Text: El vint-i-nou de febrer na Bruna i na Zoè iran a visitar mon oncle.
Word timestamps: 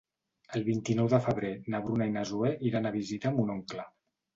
El 0.59 0.63
vint-i-nou 0.69 1.11
de 1.11 1.21
febrer 1.27 1.53
na 1.75 1.85
Bruna 1.85 2.11
i 2.13 2.17
na 2.19 2.27
Zoè 2.33 2.57
iran 2.73 2.89
a 2.89 2.97
visitar 3.01 3.39
mon 3.41 3.59
oncle. 3.61 3.91